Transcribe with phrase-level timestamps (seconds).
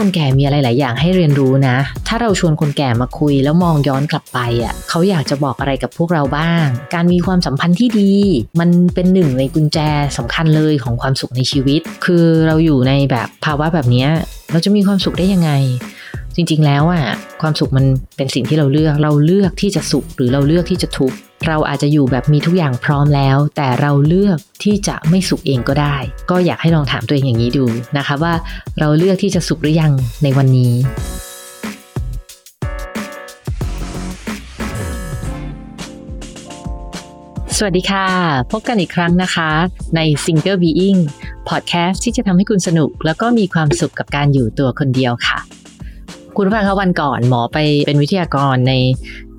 [0.00, 1.76] คนแก่มีอะไรหลายอย่างให้เรียนรู้นะ
[2.08, 8.14] ถ้าเราชวนคนแก่มาคุยแล้วมองย้อนกลับไปอะเขาอยากจะบอกอะไรกับพวกเราบ้าง การมีความสัมพันธ์ที่ดี
[8.60, 9.78] มันเป็นหนึ่งในกุญแจ
[10.18, 14.06] สำคัญเลยของความสุขในชีวิต คือเราอยู่ในแบบภาวะแบบนี้
[14.52, 15.50] เราจะมีความสุขได้ยังไง
[16.36, 17.04] จริงๆแล้วอะ
[17.42, 17.84] ความสุขมัน
[18.16, 21.16] เป็นสิ่งที่เราเลือก เราเลือกที่จะสุขหรือเราเลือกที่จะทุกข์
[21.46, 25.96] เราอาจจะอยู่แบบมีทุกอย่างพร้อมแล้ว แต่เราเลือกที่จะไม่สุขเองก็ได้
[26.30, 27.64] ก็อยากให้ลองถามตัวเองอย่างนี้ดู
[27.96, 28.34] นะคะว่า
[28.78, 30.72] เราเลือกที่จะสุขหรือยังในวันนี้
[37.56, 38.06] สวัสดีค่ะ
[38.52, 39.50] พบกันอีกครั้งนะคะ
[39.96, 41.00] ใน Single Being
[41.48, 45.49] Podcast ที่จะทำให้คุณสนุก แล้วก็มีความสุขกับการอยู่ตัวคนเดียวค่ะ
[46.42, 48.74] คุณผู้ฟังคะวันก่อนหมอไปเป็นวิทยากรใน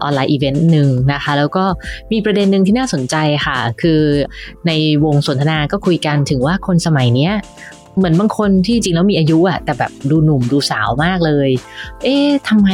[0.02, 1.64] ออนไลน์อีเวนต์หนึ่งนะคะ แล้วก็
[2.12, 4.02] มีประเด็นหนึ่งที่น่าสนใจค่ะ คือ
[4.68, 4.72] ใน
[5.06, 7.34] วงสนทนาก็คุยกันถึงว่าคนสมัยเนี้ย
[7.98, 11.50] เหมือนบางคนที่จริงแล้วมีอายุอะแต่แบบดูหนุ่มดูสาวมากเลย
[12.04, 12.70] เอ๊ะทำไม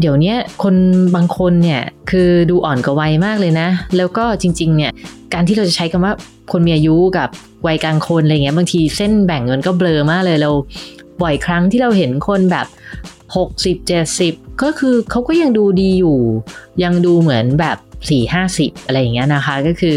[0.00, 0.74] เดี๋ยวนี้คน
[1.14, 4.92] บางคนเนี่ยคือดูอ่อนกว่าวัยมากเลยนะ แล้วก็จริงๆเนี่ย
[5.34, 6.12] การที่เราจะใช้คำว่า
[6.52, 7.28] คนมีอายุกับ
[7.66, 10.50] วัยกลางคนอะไรเงี้ยบางทีเส้นแบ่งมันก็เบลอมากเลยเรา
[11.22, 12.66] บ่อยครั้งที่เราเห็นคนแบบ
[13.34, 13.76] 60
[14.20, 16.18] 70 ก็คือเขาก็ยังดูดีอยู่
[16.82, 19.96] ยังดูเหมือนแบบ 4 50 อะไรอย่างเงี้ยนะคะ ก็คือ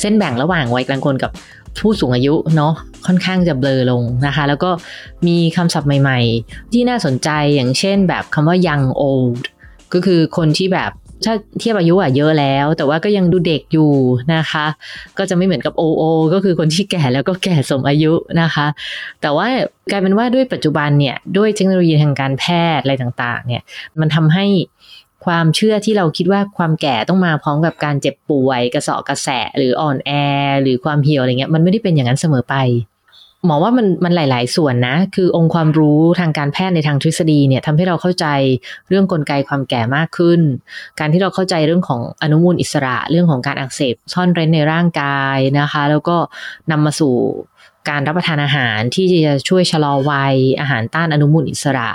[0.00, 1.30] เส้นแบ่งระหว่างวัยกลางคนกับ
[1.80, 2.74] ผู้สูงอายุเนาะ
[3.06, 4.70] ค่อนข้างจะเบลอลงนะคะ แล้วก็
[5.26, 9.42] มีคำศัพท์ใหม่ ๆ ที่น่าสนใจอย่างเช่นแบบคำว่า young old
[9.92, 10.90] ก็คือคนที่แบบ
[11.24, 13.92] ถ้าเทียบอายุอะเยอะแล้ว แต่ว่าก็ยังดูเด็กอยู่
[14.34, 14.66] นะคะ
[15.18, 16.02] ก็จะไม่เหมือนกับ OO
[16.34, 18.66] ก็คือคนที่แก่แล้วก็แก่สมอายุนะคะ
[19.20, 19.46] แต่ว่า
[19.90, 22.44] กลายเป็นว่าด้วยปัจจุบันเนี่ยด้วยเทคโนโลยีทางการแพ
[22.76, 23.62] ทย์อะไรต่างๆ เนี่ย
[24.00, 24.46] มันทำให้
[25.24, 30.10] ความเชื่อที่เราคิดว่าความแก่ต้องมาพร้อมกับการเจ็บป่วย กระสาะกระแสะหรืออ่อนแอ
[30.62, 32.54] หรือความเหี่ยวอะไรเงี้ยมันไม่ได้เป็นอย่างนั้นเสมอไป
[33.46, 38.26] หมอว่ามันมันหลาย ๆ ส่วนนะ คือองค์ความรู้ทางการแพทย์ในทางทฤษฎีเนี่ยทำให้เราเข้าใจ
[38.88, 40.40] เรื่องกลไกความแก่มากขึ้น
[40.98, 46.16] การที่เราเข้าใจเรื่องของอนุมูลอิสระเรื่องของการอักเสบซ่อนเร้นในร่างกายนะคะ แล้วก็
[46.70, 47.14] นำมาสู่
[47.90, 51.90] การรับประทานอาหารที่จะช่วยชะลอวัยอาหารต้านอนุมูลอิสระ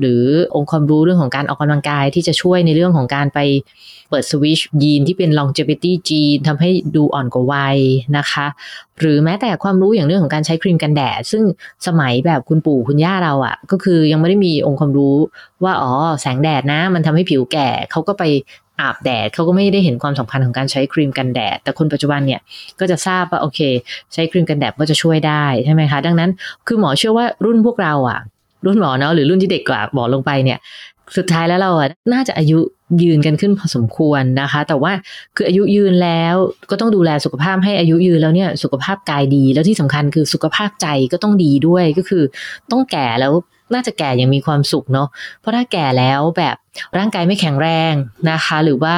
[0.00, 0.22] หรือ
[0.54, 3.38] องค์ความรู้เรื่องของการออกกำลังกายที่จะช่วยในเรื่องของการไป
[4.14, 7.78] ปิดสวิชยีนที่เป็น longevity gene ทำให้ดูอ่อนกว่าวัย
[8.18, 8.46] นะคะ
[9.00, 11.44] หรือแม้แต่ความรู้อย่างเรื่องของการใช้ครีมกันแดด ซึ่ง
[11.86, 15.16] สมัยแบบคุณปู่คุณย่าเราอะ่ะ ก็คือยังไม่ได้มีองค์ความรู้
[15.64, 18.24] ว่าอ๋อแสงแดดนะ มันทำให้ผิวแก่เขาก็ไป
[18.80, 22.40] อาบแดดเขาก็ไม่ได้เห็นความสำคัญของการใช้ครีมกันแดด แต่คนปัจจุบันเนี่ย
[22.80, 23.60] ก็จะทราบว่าโอเค
[24.12, 26.30] ใช้ครีมกันแดดก็จะช่วยได้ใช่ไหมคะดังนั้น
[26.66, 28.20] คือหมอเชื่อว่ารุ่นพวกเราอะ
[28.66, 30.58] รุ่นหมอเนาะหรือรุ่นที่เด็กกว่าหมอลงไปเนี่ย
[31.16, 32.58] สุดท้ายแล้วเราอะน่าจะอายุ
[33.02, 34.92] ยืนกันขึ้นพอสมควรนะคะ แต่ว่า
[35.36, 36.34] คืออายุยืนแล้ว
[36.70, 42.22] ก็ต้องดูแลสุขภาพให้อายุยืนแล้วเนี่ยสุขภาพกายดี แล้วที่สำคัญคือสุขภาพใจก็ต้องดีด้วยก็คือ
[42.70, 43.32] ต้องแก่แล้ว
[43.74, 45.08] น่าจะแก่อย่างมีความสุขเนาะ
[45.40, 46.56] เพราะถ้าแก่แล้วแบบ
[46.98, 47.94] ร่างกายไม่แข็งแรง
[48.30, 48.96] นะคะ หรือว่า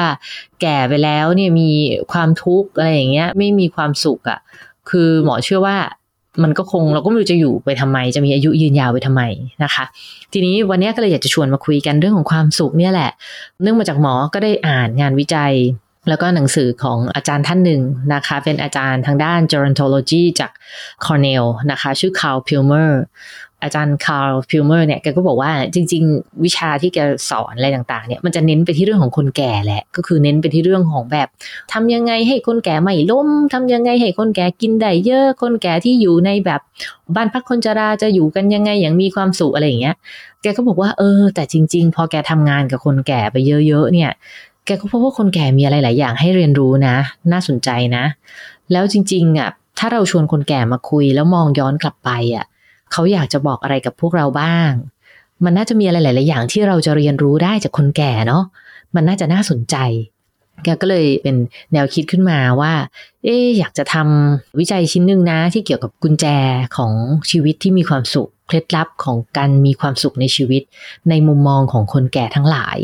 [0.61, 1.71] แก่ไปแล้วเนี่ยมี
[2.11, 4.39] ความทุกข์อะไรอย่างเงี้ยไม่มีความสุขอะ่ะ
[4.89, 5.77] คือหมอเชื่อว่า
[6.43, 9.21] มันก็คงเราก็ไม่รู้จะอยู่ไปทำไม จะมีอายุยืนยาวไปทำไม
[9.63, 9.83] นะคะ
[10.33, 13.11] ทีนี้วันนี้ก็เลยอยากจะชวนมาคุยกันเรื่องของความสุขเนี่ยแหละ
[13.61, 15.53] เนื่องมาจากหมอก็ได้อ่านงานวิจัย
[16.09, 17.81] แล้วก็หนังสือของอาจารย์ท่านหนึ่ง
[18.13, 20.51] นะคะ เป็นอาจารย์ทางด้าน gerontology จาก
[21.05, 22.91] Cornell นะคะ ชื่อ Karl Pillemer
[23.63, 31.27] อาจารย์ Karl Pillemer เนี่ยแกก็บอกว่าจริง ๆ วิชาที่แกสอนอะไรต่างๆเนี่ยมันจะเน้นไปที่เรื่องของคนแก่แหละ ก็คือเน้นไปที่เรื่องของแบบ
[31.73, 36.61] ทำยังไงให้คนแก่ไม่ล้มทำยังไงให้คนแก่กินได้เยอะ คนแก่ที่อยู่ในแบบ
[37.15, 39.95] บ้านพักคนชราจะอยู่กันยังไงอย่างมีความสุขอะไรอย่างเงี้ย
[40.41, 44.11] แกก็บอกว่าเออ แต่จริง ๆ พอแกทำงานกับคนแก่ไปเยอะ ๆ เนี่ย
[44.65, 46.95] แกก็พบว่าคนแก่มีอะไรหลายอย่างให้เรียนรู้นะ
[47.31, 48.03] น่าสนใจนะ
[48.71, 49.49] แล้วจริงๆอะ
[49.79, 52.45] ถ้าเราชวนคนแก่มาคุยแล้วมองย้อนกลับไปอะ
[52.91, 54.71] เขาอยากจะบอกอะไรกับพวกเราบ้าง
[55.43, 58.43] มันน่าจะมีอะไรหลาย ๆ อย่างที่เราจะเรียนรู้ได้จากคนแก่เนาะ
[58.95, 59.75] มันน่าจะน่าสนใจ
[60.63, 61.35] แกก็เลยเป็น
[61.73, 62.73] แนวคิดขึ้นมาว่า
[63.23, 66.25] เอ๊อยากจะทำวิจัยชิ้นหนึ่งนะ ที่เกี่ยวกับกุญแจ
[66.77, 66.93] ของ
[67.31, 70.63] ชีวิตที่มีความสุข เคล็ดลับของการมีความสุขในชีวิต
[71.09, 72.77] ในมุมมองของคนแก่ทั้งหลาย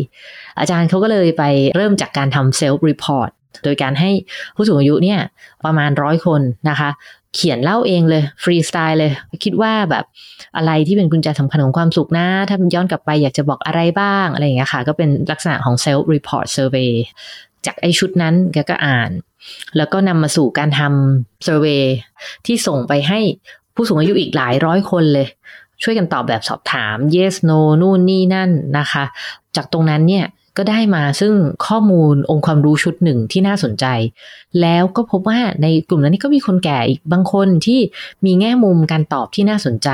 [0.59, 1.43] อาจารย์เขาก็เลยไป
[1.75, 3.29] เริ่มจากการทำ self report
[3.63, 4.09] โดยการให้
[4.55, 5.19] ผู้สูงอายุเนี่ย
[5.65, 6.89] ประมาณร้อยคนนะคะ
[7.35, 9.11] เขียนเล่าเองเลยฟรีสไตล์เลย
[9.43, 10.05] คิดว่าแบบ
[10.57, 16.91] อะไรที่เป็นกุญแจสำคัญของความสุขนะ ถ้าย้อนกลับไปอยากจะบอกอะไรบ้างอะไรอย่างเงี้ยค่ะ ก็เป็นลักษณะของ self report survey
[17.65, 19.09] จากไอชุดนั้นแกก็อ่าน
[19.77, 21.83] แล้วก็นำมาสู่การทำเซอร์เวย
[22.45, 23.19] ที่ส่งไปให้
[23.75, 25.27] ผู้สูงอายุอีกหลายร้อยคนเลย
[25.83, 29.03] ช่วยกันตอบแบบสอบถาม yes no นู่นนี่นั่นนะคะ
[29.55, 30.25] จากตรงนั้นเนี่ย
[30.57, 31.33] ก็ได้มาซึ่ง
[31.67, 33.85] ข้อมูลองค์ความรู้ชุดหนึ่งที่น่าสนใจ
[34.61, 37.79] แล้วก็พบว่าในกลุ่มนั้นก็มีคนแก่อีกบางคนที่
[38.25, 39.89] มีแง่มุมการตอบที่น่าสนใจ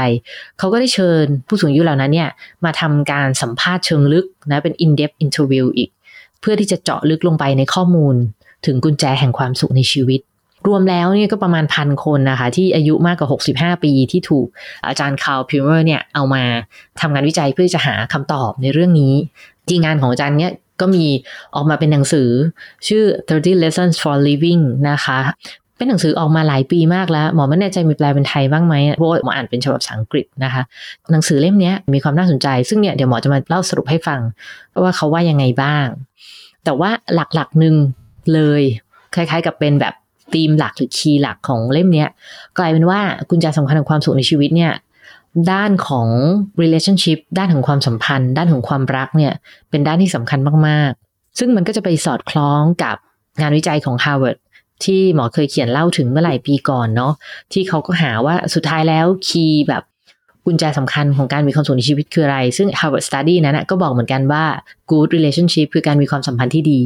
[0.57, 2.29] เขาก็ได้เชิญผู้สูงอายุเหล่านั้นเนี่ย
[2.65, 5.89] มาทำการสัมภาษณ์เชิงลึกนะเป็น in-depth interview อีก
[6.41, 8.15] เพื่อที่จะเจาะลึกลงไปในข้อมูล
[8.65, 10.21] ถึงกุญแจแห่งความสุขในชีวิต
[10.67, 14.47] รวมแล้วเนี่ยก็ประมาณพันคนนะคะ ที่อายุมากกว่า 65 ปีที่ถูก
[14.87, 16.43] อาจารย์ Karl Pillemer เนี่ยเอามา
[17.01, 19.13] ทำงานวิจัยเพื่อจะหาคำตอบในเรื่องนี้
[19.69, 21.05] จริงงานของอาจารย์เนี่ยก็มี
[21.55, 22.29] ออกมาเป็นหนังสือ
[22.87, 25.19] ชื่อ 30 lessons for living นะคะ
[25.77, 30.61] เป็นหนังสือออกมาหลายปีมากแล้ว หมอไม่แน่ใจมีแปลเป็นไทยบ้างไหมเพราะหมออ่านเป็นฉบับภาษาอังกฤษนะคะ
[31.11, 34.19] หนังสือเล่มนี้มีความน่าสนใจ ซึ่งเนี่ยเดี๋ยวหมอจะมาเล่าสรุปให้ฟัง
[34.83, 35.85] ว่าเขาว่ายังไงบ้าง
[36.63, 37.75] แต่ว่าหลักๆหนึ่ง
[38.33, 38.61] เลย
[39.15, 39.93] คล้ายๆกับเป็นแบบ
[40.33, 42.05] ธีมหลักหรือคีย์หลักของเล่มนี้
[42.57, 42.99] กลายเป็นว่า
[43.29, 44.71] กุญแจสำคัญของความสุขในชีวิตเนี่ย
[45.51, 46.07] ด้านของ
[46.61, 49.33] relationship ด้านของความสัมพันธ์ ด้านของความรักเนี่ย
[49.69, 52.95] เป็นด้านที่สำคัญมาก ๆ ซึ่งมันก็จะไปสอดคล้องกับ
[53.41, 54.37] งานวิจัยของ Harvard
[54.83, 57.13] ที่หมอเคยเขียนเล่าถึงเมื่อหลายปีก่อนเนาะ
[57.53, 59.83] ที่เขาก็หาว่าสุดท้ายแล้วคีย์แบบ
[60.45, 64.45] กุญแจสำคัญของการมีความสุขในชีวิตคืออะไร ซึ่ง Harvard Study นั้นนะก็บอกเหมือนกันว่า
[64.91, 66.81] good relationship คือการมีความสัมพันธ์ที่ดี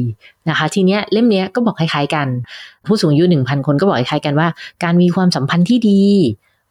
[0.48, 2.26] นะคะ ทีเนี้ยเล่มเนี้ยก็บอกคล้ายๆกัน
[2.86, 4.48] ผู้สูงอายุหนึ่งพันคนก็บอกคล้ายๆกันว่า
[4.84, 6.02] การมีความสัมพันธ์ที่ดี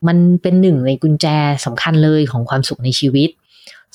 [0.07, 1.25] มันเป็นหนึ่งในกุญแจ
[1.65, 3.29] สำคัญเลยของความสุขในชีวิต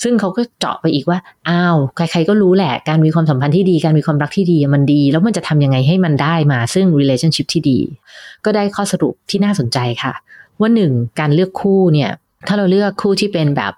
[0.02, 1.18] ซึ่งเขาก็เจาะไปอีกว่า
[1.48, 7.78] อ้าว ใครๆก็รู้แหละ การมีความสัมพันธ์ที่ดี การมีความรักที่ดีมันดี แล้วมันจะทำยังไงให้มันได้มา ซึ่ง relationship ที่ดี
[8.44, 10.12] ก็ได้ข้อสรุปที่น่าสนใจค่ะ
[10.60, 12.10] ว่าหนึ่งการเลือกคู่เนี่ย
[12.48, 13.72] ถ้าเราเลือกคู่ที่เป็นแบบ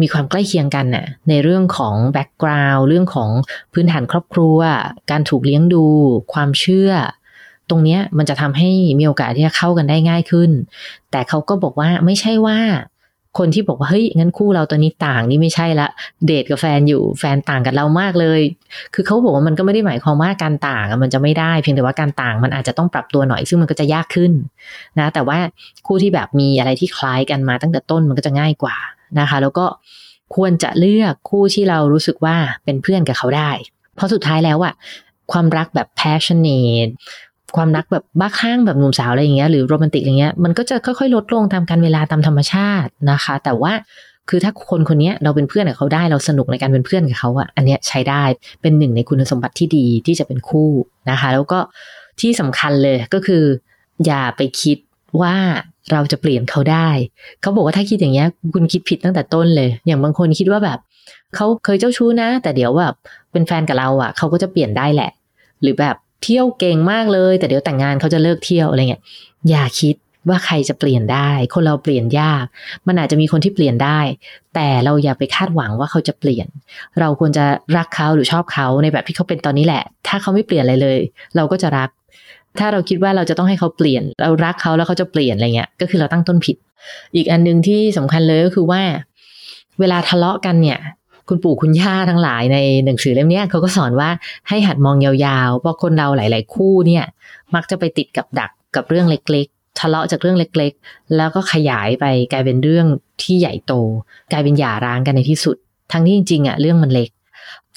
[0.00, 3.30] มีความใกล้เคียงกันน่ะในเรื่องของแบ็กกราวด์เรื่องของ
[3.72, 4.58] พื้นฐานครอบครัว
[5.10, 5.84] การถูกเลี้ยงดู
[6.32, 6.90] ความเชื่อ
[7.70, 10.50] ตรงนี้มันจะทำให้มีโอกาสที่จะเข้ากันได้ง่ายขึ้น
[11.10, 12.58] แต่เขาก็บอกว่าไม่ใช่ว่า
[13.38, 15.88] คนที่บอกว่าเฮ้ยงั้นคู่เราตัวนี้ต่างนี่ไม่ใช่ละ
[16.26, 18.40] เดทกับแฟนอยู่แฟนต่างกับเรามากเลย
[18.94, 24.32] คือเขาบอกว่ามันก็ไม่ได้หมายความว่าการต่างมันจะไม่ได้เพียงแต่ว่าการต่างมันอาจจะต้องปรับตัวหน่อยซึ่งมันก็จะยากขึ้น
[24.98, 25.38] นะแต่ว่า
[25.86, 28.76] คู่ที่แบบมีอะไรที่คล้ายกันมาตั้งแต่ต้นมันก็จะง่ายกว่า
[29.20, 29.66] นะคะ แล้วก็
[30.36, 33.50] ควรจะเลือกคู่ที่เรารู้สึกว่าเป็นเพื่อนกับเขาได้
[33.94, 34.74] เพราะสุดท้ายแล้วอะ
[35.32, 36.92] ความรักแบบ passionate
[37.56, 43.72] ความรักแบบบ้าคลั่งแบบหนุ่มสาวอะไรอย่างเงี้ยหรือโรแมนติกอะไรเงี้ยมันก็จะค่อยๆ ลดลงตามการเวลาตามธรรมชาตินะคะ แต่ว่า
[44.28, 48.22] คือถ้าคนคนนี้เราเป็นเพื่อนกับเขาได้เราสนุกในการเป็นเพื่อนกับเขาอะอันเนี้ยใช้ได้
[48.62, 50.70] เป็นหนึ่งในคุณสมบัติที่ดีที่จะเป็นคู่
[51.10, 51.58] นะคะ แล้วก็
[52.20, 53.42] ที่สำคัญเลยก็คือ
[54.06, 54.78] อย่าไปคิด
[55.20, 55.34] ว่า
[55.92, 56.88] เราจะเปลี่ยนเขาได้
[57.40, 60.78] เขาบอกว่าถ้าคิดอย่างเงี้ยคุณคิดผิดตั้งแต่ต้นเลย อย่างบางคนคิดว่าแบบ
[61.34, 62.94] เขาเคยเจ้าชู้นะ แต่เดี๋ยวแบบ
[63.32, 65.10] เป็นแฟนกับเราอะเขาก็จะเปลี่ยนได้แหละ
[65.62, 69.02] หรือแบบ เที่ยวเก่งมากเลย แต่เดี๋ยวแต่งงานเขาจะเลิกเที่ยวอะไรเงี้ย
[69.50, 69.94] อย่าคิด
[70.28, 72.44] ว่าใครจะเปลี่ยนได้ คนเราเปลี่ยนยาก
[72.86, 74.00] มันอาจจะมีคนที่เปลี่ยนได้
[74.54, 76.46] แต่เราอย่าไปคาดหวังว่าเขาจะเปลี่ยน
[77.00, 77.44] เราควรจะ
[77.76, 80.98] รักเขาหรือชอบเขาในแบบที่เขาเป็นตอนนี้แหละ ถ้าเขาไม่เปลี่ยนอะไรเลย
[81.36, 81.90] เราก็จะรัก
[82.58, 86.56] ถ้าเราคิดว่าเราจะต้องให้เขาเปลี่ยน เรารักเขาแล้วเขาจะเปลี่ยนอะไรเงี้ย ก็คือเราตั้งต้นผิด
[87.16, 88.82] อีกอันหนึ่งที่สำคัญเลยก็คือว่า
[89.80, 90.78] เวลาทะเลาะกันเนี่ย
[91.28, 94.10] คุณปู่คุณย่าทั้งหลายในหนังสือเล่มนี้เขาก็สอนว่า
[94.48, 97.04] ให้หัดมองยาวๆ เพราะคนเราหลาย ๆ คู่เนี่ย
[97.54, 102.86] มักจะไปติดกับดักกับเรื่องเล็กๆ ทะเลาะจากเรื่องเล็กๆ แล้วก็ขยายไปกลายเป็นเรื่อง
[103.22, 103.72] ที่ใหญ่โต
[104.32, 105.56] กลายเป็นหย่าร้างกันในที่สุด
[105.92, 107.10] ทั้งที่จริงๆอะเรื่องมันเล็ก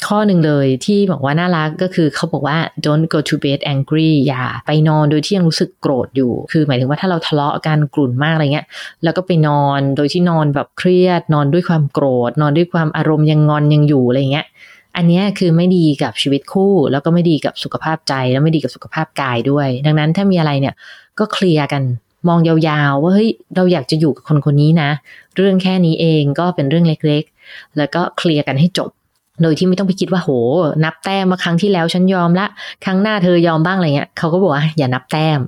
[0.08, 8.66] ข้อหนึ่งเลยที่บอกว่าน่ารักก็คือเขาบอกว่า don't go to bed angry อย่าไปนอนโดยที่ยังรู้สึกโกรธอยู่ คือหมายถึงว่าถ้าเราทะเลาะกันกลุ่นมากอะไรเงี้ย
[9.04, 14.46] แล้วก็ไปนอนโดยที่นอนแบบเครียด นอนด้วยความโกรธ นอนด้วยความอารมณ์ยังงอนยังอยู่อะไรเงี้ย
[14.98, 20.74] อันนี้คือไม่ดีกับชีวิตคู่ แล้วก็ไม่ดีกับสุขภาพใจ แล้วไม่ดีกับสุขภาพกายด้วย ดังนั้นถ้ามีอะไรเนี่ย
[21.20, 21.84] ก็เคลียร์กัน
[22.28, 24.90] มองยาวๆว่าเฮ้ยเราอยากจะอยู่กับคนคนนี้นะ
[25.36, 28.90] เรื่องแค่นี้เองก็เป็นเรื่องเล็กๆ แล้วก็เคลียร์กันให้จบ
[29.42, 30.30] โดยที่ไม่ต้องไปคิดว่าโห
[30.84, 32.48] นับแต้มมาครั้งที่แล้วฉันยอมละ
[32.86, 35.40] ครั้งหน้าเธอยอมบ้างอะไรเงี้ยเขาก็บอกว่าอย่านับแต้ม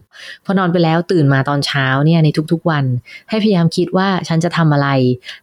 [0.46, 2.86] พอนอนไปแล้วตื่นมาตอนเช้าเนี่ยในทุกๆวัน
[3.30, 4.90] ให้พยายามคิดว่าฉันจะทำอะไร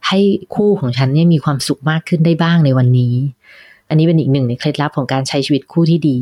[0.09, 0.18] ให้
[0.54, 3.14] คู่ของฉันเนี่ยมีความสุขมากขึ้นได้บ้างในวันนี้
[3.88, 6.18] อันนี้เป็นอีกหนึ่งในเคล็ดลับของการใช้ชีวิตคู่ที่ดี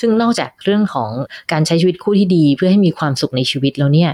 [0.00, 1.10] ซึ่งนอกจากเรื่องของ
[1.52, 4.10] การใช้ชีวิตคู่ที่ดี เพื่อให้มีความสุขในชีวิตแล้วเนี่ย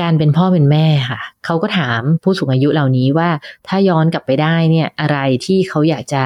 [0.00, 3.30] การเป็นพ่อเป็นแม่ค่ะ เขาก็ถามผู้สูงอายุเหล่านี้ว่า
[3.66, 6.24] ถ้าย้อนกลับไปได้เนี่ยอะไรที่เขาอยากจะ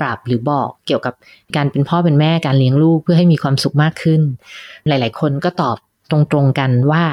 [0.00, 1.14] ปรับหรือบอกเกี่ยวกับ
[1.56, 4.20] การเป็นพ่อเป็นแม่การเลี้ยงลูกเพื่อให้มีความสุขมากขึ้น
[4.86, 5.76] หลาย ๆ คนก็ตอบ
[6.10, 7.04] ตรงๆกันว่า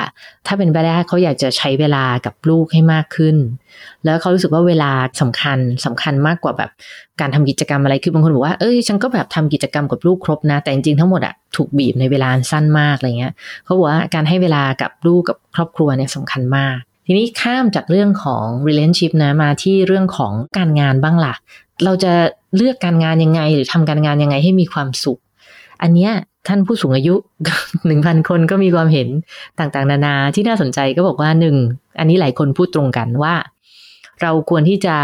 [0.48, 3.36] ถ้าเป็นไปได้เขาอยากจะใช้เวลากับลูกให้มากขึ้น
[4.06, 6.70] แล้วเขารู้สึกว่าเวลาสำคัญสำคัญมากกว่าแบบ
[7.20, 21.34] การทำกิจกรรมอะไรคือบางคนบอกว่าเอ้ยฉันก็แบบทำกิจกรรมกับลูกครบนะ แต่จริงๆทั้งหมดอะถูกบีบในเวลาสั้นมากอะไรเงี้ยเขาบอกว่าการให้เวลากับลูกกับครอบครัวเนี่ยสำคัญมาก ทีนี้ข้ามจากเรื่องของ relationship นะมาที่เรื่องของการงานบ้างล่ะ
[21.86, 22.14] เราจะ
[22.56, 25.20] เลือกการงานยังไง หรือทำการงานยังไงให้มีความสุข
[25.82, 26.12] อันเนี้ย
[26.48, 27.16] ท่านผู้สูงอายุ
[27.86, 29.08] หนึ่งพันคนก็มีความเห็น
[29.60, 31.56] ต่างๆ นานาที่น่าสนใจก็บอกว่าหนึ่ง
[32.00, 33.36] อันนี้หลายคนพูดตรงกันว่า
[34.22, 34.96] เราควรที่จะ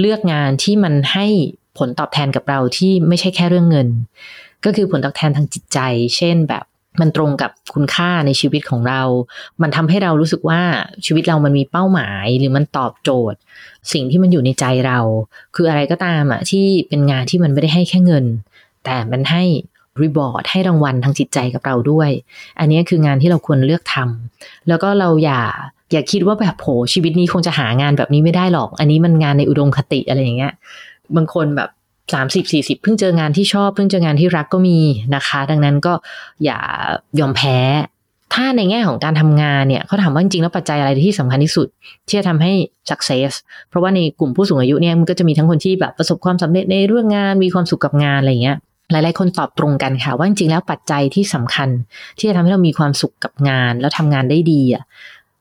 [0.00, 1.26] เลือกงานที่มันให้
[1.78, 3.88] ผลตอบแทนกับเราที่ไม่ใช่แค่เรื่องเงิน
[4.64, 5.78] ก็คือผลตอบแทนทางจิตใจ
[6.16, 6.64] เช่นแบบ
[7.00, 9.02] มันตรงกับคุณค่าในชีวิตของเรา
[9.62, 10.60] มันทำให้เรารู้สึกว่า
[11.06, 13.38] ชีวิตเรามันมีเป้าหมาย หรือมันตอบโจทย์
[13.92, 14.98] สิ่งที่มันอยู่ในใจเรา
[15.54, 18.24] คืออะไรก็ตามอะที่เป็นงานที่มันไม่ได้ให้แค่เงิน
[18.84, 19.44] แต่มันให้
[20.02, 22.10] รีบอร์ดให้รางวัลทางจิตใจกับเราด้วย
[22.58, 25.42] อันนี้คืองานที่เราควรเลือกทำแล้วก็เราอย่า
[25.92, 30.52] อย่าคิดว่าแบบโหชีวิตนี้คงจะหางานแบบนี้ไม่ได้หรอก อันนี้มันงานในอุดมคติอะไรอย่างเงี้ย
[31.16, 31.70] บางคนแบบ
[32.14, 34.78] สามสิบสี่สิบเพิ่งเจองานที่ชอบ เพิ่งเจองานที่รักก็มี
[35.14, 35.92] นะคะ ดังนั้นก็
[36.44, 36.58] อย่า
[37.20, 37.58] ยอมแพ้
[38.34, 41.66] ถ้าในแง่ของการทำงานเนี่ยเขาถามว่าจริงๆแล้วปัจจัยอะไรที่สำคัญที่สุด
[42.08, 42.52] ที่จะทำให้
[42.90, 43.32] success
[43.68, 48.58] เพราะว่าในกลุ่มผู้สูงอายุเนี่ยมันก็จะมีทั้งคนที่แบบประสบความสำเร็จในเรื่องงานมีความสุขกับงานอะไรเงี้ย
[48.90, 51.68] หลาย ๆ คนตอบตรงกันค่ะ ว่าจริง ๆ แล้วปัจจัยที่สำคัญ
[52.18, 54.84] ที่จะทำให้เรามีความสุขกับงาน แล้วทำงานได้ดีอะ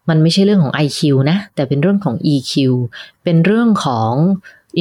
[0.09, 2.53] มันไม่ใช่เรื่องของ IQ นะ แต่เป็นเรื่องของ EQ
[3.23, 4.11] เป็นเรื่องของ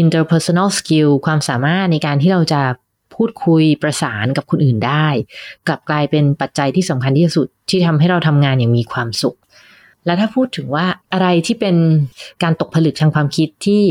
[0.03, 2.63] interpersonal skill ความสามารถในการที่เราจะ
[3.15, 5.07] พูดคุยประสานกับคนอื่นได้
[5.67, 9.37] กลับกลายเป็นปัจจัยที่สำคัญที่สุดที่ทำให้เราทำงานอย่างมีความสุข
[10.07, 11.77] และถ้าพูดถึงว่าอะไรที่เป็น
[12.43, 13.83] การตกผลึกทางความคิดที่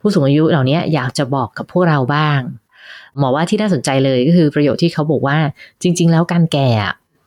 [0.00, 2.40] ผู้สูงอายุเหล่านี้อยากจะบอกกับพวกเราบ้าง
[3.18, 5.36] หมอว่าที่น่าสนใจเลยก็คือประโยชน์ที่เขาบอกว่า
[5.82, 6.68] จริง ๆ แล้วการแก่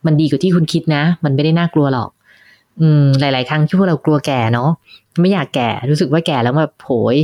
[0.05, 2.09] มันดีกว่าที่คุณคิดนะ มันไม่ได้น่ากลัวหรอก
[2.81, 4.69] อืม หลาย ๆ ครั้งที่พวกเรากลัวแก่เนาะ
[5.21, 7.15] ไม่อยากแก่รู้สึกว่าแก่แล้วแบบโผย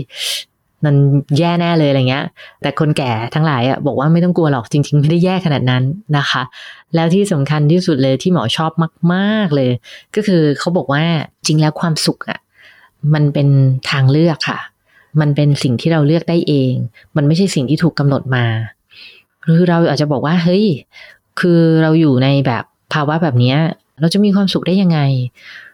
[0.85, 0.95] มัน
[1.37, 2.25] แย่แน่เลยอะไรเงี้ย
[2.61, 5.83] แต่คนแก่ทั้งหลายอะบอกว่าไม่ต้องกลัวหรอกจริง ๆ ไม่ได้แย่ขนาดนั้น
[6.17, 6.43] นะคะ
[6.95, 8.71] แล้วที่สำคัญที่สุดเลยที่หมอชอบ
[9.13, 9.69] มาก ๆเลย
[10.15, 11.03] ก็คือเขาบอกว่า
[11.45, 12.39] จริงแล้วความสุขอะ
[13.13, 13.47] มันเป็น
[13.89, 14.59] ทางเลือกค่ะ
[15.19, 16.73] มันเป็นสิ่งที่เราเลือกได้เอง
[17.15, 18.45] มันไม่ใช่สิ่งที่ถูกกำหนดมา
[19.43, 20.65] หรือเราอาจจะบอกว่า เฮ้ย
[21.39, 22.63] คือเราอยู่ในแบบ
[22.93, 23.55] ภาวะแบบนี้
[23.99, 24.99] เราจะมีความสุขได้ยังไง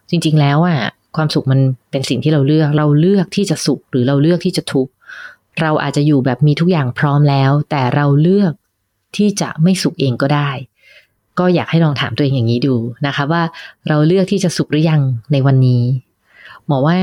[0.09, 0.79] จริง ๆ แล้วอะ
[1.15, 1.59] ความสุขมัน
[1.91, 4.91] เป็นสิ่งที่เราเลือก เราเลือกที่จะสุขหรือเราเลือกที่จะทุกข์
[5.61, 8.53] เราอาจจะอยู่แบบมีทุกอย่างพร้อมแล้ว แต่เราเลือก
[9.15, 10.49] ที่จะไม่สุขเองก็ได้
[11.39, 12.75] ก็อยากให้ลองถามตัวเองอย่างนี้ดู
[13.07, 13.43] นะคะ ว่า
[13.87, 15.01] เราเลือกที่จะสุขหรือยัง
[15.31, 15.83] ในวันนี้
[16.67, 16.99] หมอว่า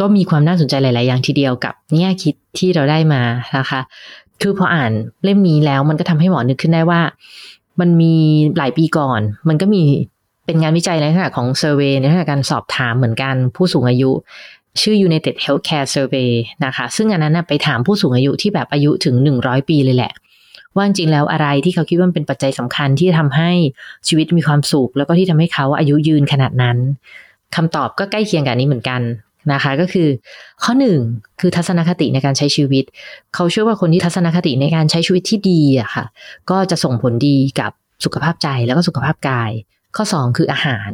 [0.00, 3.22] ก็มีความน่าสนใจหลาย ๆ อย่างทีเดียวกับแง่คิดที่เราได้มา
[3.58, 3.80] นะคะ
[4.42, 4.92] คือพออ่าน
[5.24, 7.00] เล่มนี้แล้วมันก็ทำให้หมอนึกขึ้นได้ว่า
[7.80, 8.14] มันมี
[8.58, 9.82] หลายปีก่อน มันก็มี
[10.46, 14.10] เป็นงานวิจัยในลักษณะของเซอร์เวยในลักษณะการสอบถามเหมือนกันผู้สูงอายุ
[14.80, 16.30] ชื่อ United Healthcare Survey
[16.64, 20.12] นะคะ ซึ่งอันนั้นไปถามผู้สูงอายุที่แบบอายุถึง 100 ปีเลยแหละ
[20.76, 23.50] ว่าจริงแล้วอะไรที่เขาคิดว่าเป็นปัจจัยสำคัญที่ทำให้
[24.08, 26.76] ชีวิตมีความสุข แล้วก็ที่ทำให้เขาอายุยืนขนาดนั้น
[27.56, 29.00] คำตอบก็ใกล้เคียงกับนี้เหมือนกัน
[29.52, 30.08] นะคะก็คือ
[30.64, 30.98] ข้อหนึ่ง
[31.40, 32.84] คือทัศนคติในการใช้ชีวิต
[33.34, 36.04] เขาเชื่อว่าคนที่ทัศนคติในการใช้ชีวิตที่ดีอะค่ะ
[36.50, 37.72] ก็จะส่งผลดีกับ
[38.04, 39.50] สุขภาพใจแล้วก็สุขภาพกาย
[39.96, 40.90] ข้อ 2 คืออาหาร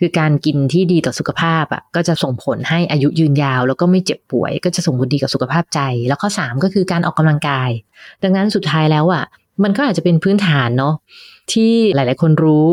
[0.00, 7.70] คือการกินที่ดีต่อสุขภาพอะก็จะส่งผลให้อายุยืนยาว แล้วก็ไม่เจ็บป่วย ก็จะส่งผลดีกับสุขภาพใจ แล้วข้อสามก็คือการออกกำลังกาย
[8.22, 9.24] ดังนั้นสุดท้ายแล้วอะ
[9.64, 10.94] มันก็อาจจะเป็นพื้นฐานเนาะ
[11.52, 12.66] ที่หลาย ๆ คนรู้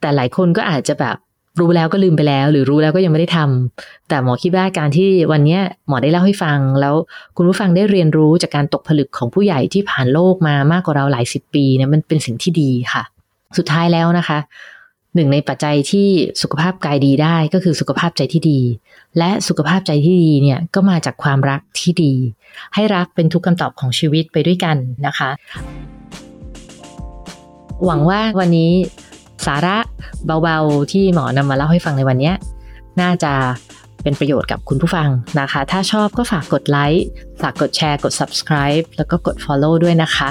[0.00, 1.16] แต่หลายคนก็อาจจะแบบ
[1.60, 6.94] รู้แล้วก็ลืมไปแล้ว หรือรู้แล้วก็ยังไม่ได้ทำแต่หมอคิดว่าการที่วันนี้หมอได้เล่าให้ฟัง แล้ว
[7.36, 13.02] คุณผู้ฟังได้เรียนรู้จากการตกผลึกของผู้ใหญ่ที่ผ่านโลกมามากกว่าเราหลายสิบปีเนี่ยมันเป็นสิ่งที่ดีค่ะ
[13.58, 14.38] สุดท้ายแล้วนะคะ
[15.14, 16.08] หนึ่งในปัจจัยที่
[16.42, 18.60] สุขภาพกายดีได้ก็คือสุขภาพใจที่ดี
[19.18, 22.12] และสุขภาพใจที่ดีเนี่ยก็มาจากความรักที่ดี
[22.74, 25.30] ให้รักเป็นทุกคำตอบของชีวิตไปด้วยกันนะคะ
[27.86, 28.70] หวังว่าวันนี้
[29.48, 29.76] สาระ
[30.42, 32.32] เบาๆ ที่หมอนำมาเล่าให้ฟังในวันนี้
[33.00, 33.32] น่าจะ
[34.02, 35.08] เป็นประโยชน์กับคุณผู้ฟัง
[35.40, 37.04] นะคะ ถ้าชอบก็ฝากกดไลค์
[37.40, 40.28] ฝากกดแชร์ กด subscribe แล้วก็กด follow ด้วยนะคะ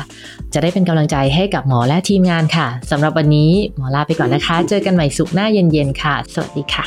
[0.54, 6.86] จะได้เป็นกำลังใจให้กับหมอและทีมงานค่ะสำหรับวันนี้หมอลาไปก่อนนะคะ เจอกันใหม่สุขหน้าเย็นๆค่ะ สวัสดีค่ะ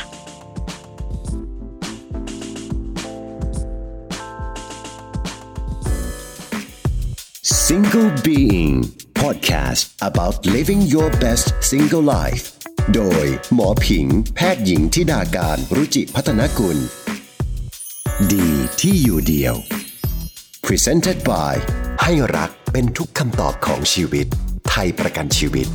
[7.65, 8.75] Single Being
[9.29, 12.45] Podcast about living your best single life
[12.95, 16.77] โดยหมอผิง แพทย์หญิงทิดาการรุจิพัฒนกุล
[18.31, 18.49] ดี
[18.81, 19.55] ที่อยู่เดียว
[20.65, 21.53] Presented by
[22.03, 24.27] ให้รักเป็นทุกคำตอบของชีวิต
[24.69, 25.67] ไทยประกันชีวิต